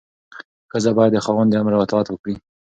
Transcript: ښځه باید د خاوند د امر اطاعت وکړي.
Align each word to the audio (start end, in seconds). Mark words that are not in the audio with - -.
ښځه 0.71 0.91
باید 0.97 1.11
د 1.13 1.17
خاوند 1.25 1.49
د 1.51 1.55
امر 1.61 1.73
اطاعت 1.83 2.07
وکړي. 2.09 2.35